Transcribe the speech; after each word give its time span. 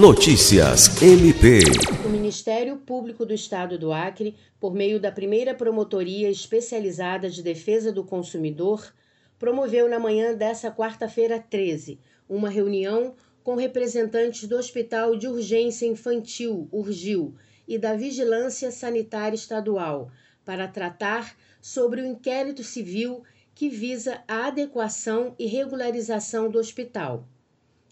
Notícias 0.00 1.02
MP. 1.02 1.58
O 2.06 2.08
Ministério 2.08 2.78
Público 2.78 3.26
do 3.26 3.34
Estado 3.34 3.78
do 3.78 3.92
Acre, 3.92 4.34
por 4.58 4.72
meio 4.72 4.98
da 4.98 5.12
primeira 5.12 5.54
Promotoria 5.54 6.30
Especializada 6.30 7.28
de 7.28 7.42
Defesa 7.42 7.92
do 7.92 8.02
Consumidor, 8.02 8.94
promoveu 9.38 9.90
na 9.90 9.98
manhã 9.98 10.34
dessa 10.34 10.70
quarta-feira 10.70 11.38
13 11.38 12.00
uma 12.26 12.48
reunião 12.48 13.14
com 13.44 13.56
representantes 13.56 14.48
do 14.48 14.56
Hospital 14.56 15.16
de 15.16 15.28
Urgência 15.28 15.84
Infantil, 15.84 16.66
URGIL, 16.72 17.34
e 17.68 17.76
da 17.76 17.94
Vigilância 17.94 18.70
Sanitária 18.70 19.36
Estadual, 19.36 20.10
para 20.46 20.66
tratar 20.66 21.36
sobre 21.60 22.00
o 22.00 22.06
inquérito 22.06 22.64
civil 22.64 23.22
que 23.54 23.68
visa 23.68 24.22
a 24.26 24.46
adequação 24.46 25.34
e 25.38 25.44
regularização 25.44 26.50
do 26.50 26.58
hospital. 26.58 27.28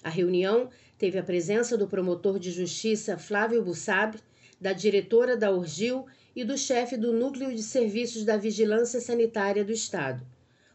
A 0.02 0.08
reunião 0.08 0.70
teve 0.96 1.18
a 1.18 1.22
presença 1.22 1.76
do 1.76 1.88
promotor 1.88 2.38
de 2.38 2.50
justiça 2.50 3.18
Flávio 3.18 3.62
Bussab, 3.62 4.18
da 4.60 4.72
diretora 4.72 5.36
da 5.36 5.50
Urgil 5.50 6.06
e 6.34 6.44
do 6.44 6.56
chefe 6.56 6.96
do 6.96 7.12
Núcleo 7.12 7.54
de 7.54 7.62
Serviços 7.62 8.24
da 8.24 8.36
Vigilância 8.36 9.00
Sanitária 9.00 9.64
do 9.64 9.72
Estado. 9.72 10.24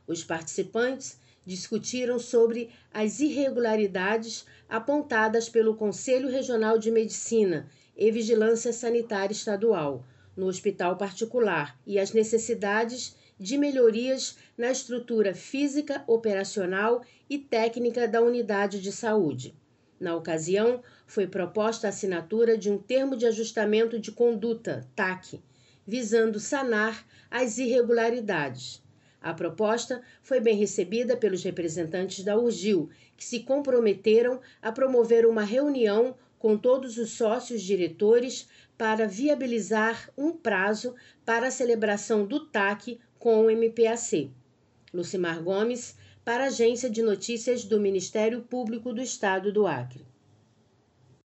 Os 0.06 0.24
participantes 0.24 1.18
discutiram 1.46 2.20
sobre 2.20 2.70
as 2.94 3.20
irregularidades 3.20 4.46
apontadas 4.70 5.50
pelo 5.50 5.76
Conselho 5.76 6.30
Regional 6.30 6.78
de 6.78 6.92
Medicina 6.92 7.68
e 7.96 8.12
Vigilância 8.12 8.72
Sanitária 8.72 9.34
Estadual 9.34 10.06
no 10.36 10.48
hospital 10.48 10.98
particular 10.98 11.78
e 11.86 12.00
as 12.00 12.12
necessidades 12.12 13.16
de 13.40 13.58
melhorias 13.58 14.38
na 14.58 14.72
estrutura 14.72 15.34
física, 15.34 16.04
operacional 16.08 17.04
e 17.30 17.38
técnica 17.38 18.08
da 18.08 18.22
unidade 18.22 18.82
de 18.82 18.92
saúde. 18.92 19.56
Na 20.00 20.16
ocasião, 20.16 20.84
foi 21.08 21.28
proposta 21.28 21.88
a 21.88 21.90
assinatura 21.90 22.58
de 22.58 22.70
um 22.70 22.78
termo 22.78 23.16
de 23.16 23.26
ajustamento 23.26 24.00
de 24.00 24.12
conduta, 24.12 24.88
TAC, 24.96 25.42
visando 25.86 26.40
sanar 26.40 27.06
as 27.30 27.58
irregularidades. 27.58 28.84
A 29.22 29.34
proposta 29.34 30.02
foi 30.22 30.42
bem 30.42 30.58
recebida 30.58 31.16
pelos 31.16 31.44
representantes 31.44 32.26
da 32.26 32.38
URGIL, 32.38 32.90
que 33.16 33.24
se 33.24 33.40
comprometeram 33.40 34.42
a 34.62 34.72
promover 34.72 35.26
uma 35.26 35.44
reunião 35.44 36.16
com 36.38 36.58
todos 36.58 36.98
os 36.98 37.12
sócios 37.12 37.62
diretores 37.62 38.50
para 38.78 39.08
viabilizar 39.08 40.10
um 40.18 40.34
prazo 40.34 40.94
para 41.24 41.48
a 41.48 41.52
celebração 41.52 42.26
do 42.26 42.46
TAC 42.48 43.00
com 43.24 43.46
o 43.46 43.50
MPAC. 43.50 44.30
Lucimar 44.94 45.42
Gomes, 45.42 45.96
para 46.26 46.44
a 46.44 46.48
Agência 46.48 46.90
de 46.90 47.02
Notícias 47.02 47.64
do 47.64 47.80
Ministério 47.80 48.42
Público 48.42 48.92
do 48.92 49.02
Estado 49.02 49.50
do 49.50 49.66
Acre. 49.66 50.06